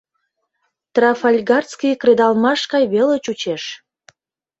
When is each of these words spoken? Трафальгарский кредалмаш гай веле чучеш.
Трафальгарский 0.93 1.93
кредалмаш 2.01 2.61
гай 2.71 2.83
веле 2.93 3.17
чучеш. 3.25 3.63